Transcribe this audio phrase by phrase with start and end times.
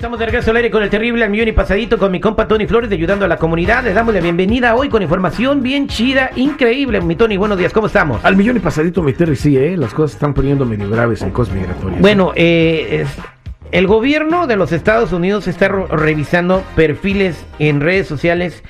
[0.00, 2.48] Estamos de regreso al aire con el terrible al millón y pasadito con mi compa
[2.48, 3.84] Tony Flores de ayudando a la comunidad.
[3.84, 7.02] Le damos la bienvenida hoy con información bien chida, increíble.
[7.02, 8.24] Mi Tony, buenos días, ¿cómo estamos?
[8.24, 9.76] Al millón y pasadito, mi Terry, sí, ¿eh?
[9.76, 12.00] Las cosas están poniendo medio graves en cosas migratorias.
[12.00, 13.14] Bueno, eh, es-
[13.72, 18.64] el gobierno de los Estados Unidos está revisando perfiles en redes sociales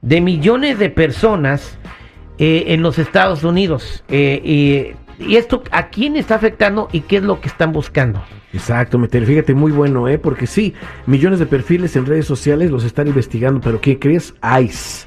[0.00, 1.78] de millones de personas
[2.38, 4.02] eh, en los Estados Unidos.
[4.08, 8.22] Eh, y, esto, ¿a quién está afectando y qué es lo que están buscando?
[8.52, 10.18] Exacto, Meter, fíjate, muy bueno, ¿eh?
[10.18, 10.74] Porque sí,
[11.06, 14.34] millones de perfiles en redes sociales los están investigando, pero ¿qué crees?
[14.42, 15.06] ICE.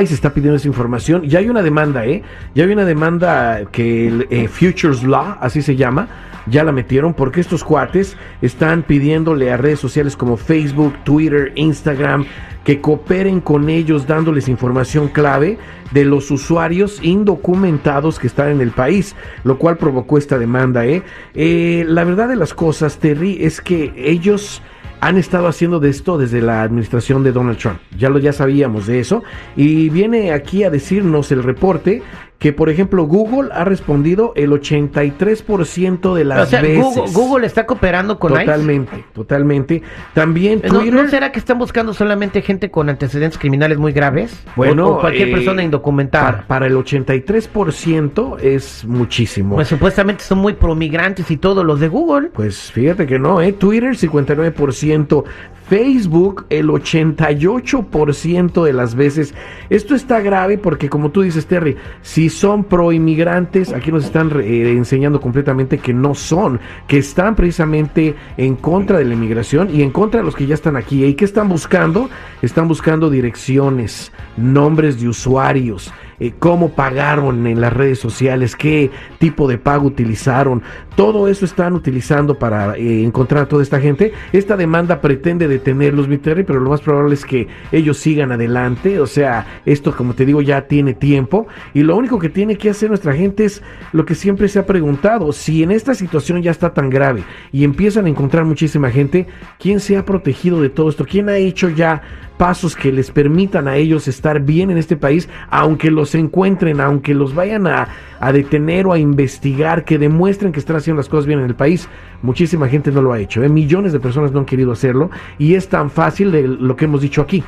[0.00, 1.22] ICE está pidiendo esa información.
[1.22, 2.22] Ya hay una demanda, ¿eh?
[2.54, 6.08] Ya hay una demanda que el eh, Futures Law, así se llama,
[6.46, 12.26] ya la metieron porque estos cuates están pidiéndole a redes sociales como Facebook, Twitter, Instagram,
[12.64, 15.58] que cooperen con ellos dándoles información clave
[15.90, 20.86] de los usuarios indocumentados que están en el país, lo cual provocó esta demanda.
[20.86, 21.02] ¿eh?
[21.34, 24.62] Eh, la verdad de las cosas, Terry, es que ellos
[25.00, 27.78] han estado haciendo de esto desde la administración de Donald Trump.
[27.98, 29.24] Ya lo ya sabíamos de eso.
[29.56, 32.02] Y viene aquí a decirnos el reporte
[32.42, 36.82] que, por ejemplo, Google ha respondido el 83% de las o sea, veces.
[36.82, 38.46] Google, Google está cooperando con ICE.
[38.46, 39.82] Totalmente, totalmente.
[40.12, 41.04] También Eh, ¿No, Twitter.
[41.04, 44.42] ¿No será que están buscando solamente gente con antecedentes criminales muy graves?
[44.56, 46.24] Bueno, o, o cualquier eh, persona indocumentada.
[46.32, 49.54] Para, para el 83% es muchísimo.
[49.54, 52.30] Pues supuestamente son muy promigrantes y todo los de Google.
[52.32, 53.52] Pues fíjate que no, ¿eh?
[53.52, 55.24] Twitter 59%,
[55.72, 59.34] Facebook el 88% de las veces.
[59.70, 64.30] Esto está grave porque como tú dices, Terry, si son pro inmigrantes, aquí nos están
[64.38, 69.80] eh, enseñando completamente que no son, que están precisamente en contra de la inmigración y
[69.80, 71.06] en contra de los que ya están aquí.
[71.06, 72.10] ¿Y qué están buscando?
[72.42, 79.48] Están buscando direcciones, nombres de usuarios eh, cómo pagaron en las redes sociales, qué tipo
[79.48, 80.62] de pago utilizaron.
[80.96, 84.12] Todo eso están utilizando para eh, encontrar a toda esta gente.
[84.32, 89.00] Esta demanda pretende detenerlos, mi pero lo más probable es que ellos sigan adelante.
[89.00, 91.46] O sea, esto, como te digo, ya tiene tiempo.
[91.74, 93.62] Y lo único que tiene que hacer nuestra gente es
[93.92, 95.32] lo que siempre se ha preguntado.
[95.32, 99.26] Si en esta situación ya está tan grave y empiezan a encontrar muchísima gente,
[99.58, 101.04] ¿quién se ha protegido de todo esto?
[101.04, 102.02] ¿Quién ha hecho ya
[102.42, 107.14] pasos que les permitan a ellos estar bien en este país, aunque los encuentren, aunque
[107.14, 107.86] los vayan a,
[108.18, 111.54] a, detener o a investigar, que demuestren que están haciendo las cosas bien en el
[111.54, 111.88] país.
[112.20, 113.48] Muchísima gente no lo ha hecho, ¿eh?
[113.48, 115.08] millones de personas no han querido hacerlo
[115.38, 117.44] y es tan fácil de lo que hemos dicho aquí.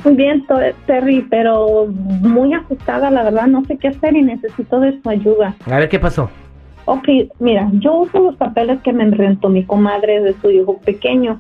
[0.05, 0.47] Muy bien,
[0.87, 5.57] Terry, pero muy asustada, la verdad, no sé qué hacer y necesito de su ayuda.
[5.67, 6.31] A ver qué pasó.
[6.87, 7.09] Ok,
[7.41, 11.37] mira, yo uso los papeles que me rentó mi comadre de su hijo pequeño,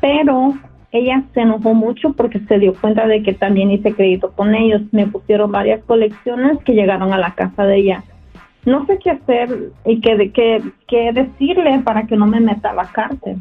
[0.00, 0.52] pero
[0.92, 4.82] ella se enojó mucho porque se dio cuenta de que también hice crédito con ellos.
[4.92, 8.04] Me pusieron varias colecciones que llegaron a la casa de ella.
[8.66, 12.84] No sé qué hacer y qué, qué, qué decirle para que no me meta la
[12.84, 13.38] cárcel.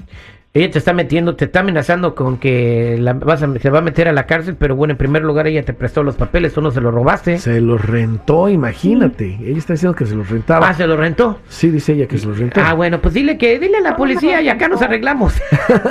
[0.55, 3.81] Ella te está metiendo, te está amenazando con que la vas a, se va a
[3.81, 6.61] meter a la cárcel, pero bueno, en primer lugar ella te prestó los papeles, tú
[6.61, 7.39] no se los robaste.
[7.39, 9.39] Se los rentó, imagínate.
[9.41, 10.69] Ella está diciendo que se los rentaba.
[10.69, 11.39] Ah, se los rentó.
[11.47, 12.61] Sí, dice ella que se los rentó.
[12.63, 15.33] Ah, bueno, pues dile que, dile a la policía y acá nos arreglamos.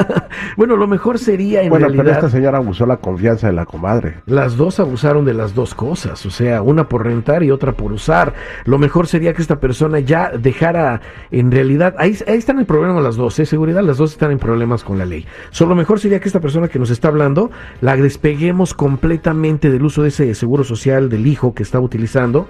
[0.57, 2.25] bueno, lo mejor sería en bueno, pero realidad.
[2.25, 4.19] esta señora abusó la confianza de la comadre.
[4.27, 7.93] Las dos abusaron de las dos cosas, o sea, una por rentar y otra por
[7.93, 8.33] usar.
[8.65, 11.01] Lo mejor sería que esta persona ya dejara,
[11.33, 13.45] en realidad, ahí, ahí están en problema las dos, ¿eh?
[13.45, 15.25] seguridad, las dos están en problemas con la ley.
[15.51, 17.51] Solo lo mejor sería que esta persona que nos está hablando
[17.81, 22.47] la despeguemos completamente del uso de ese seguro social del hijo que estaba utilizando.